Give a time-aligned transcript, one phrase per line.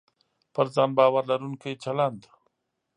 [0.53, 2.19] پر ځان باور لرونکی چلند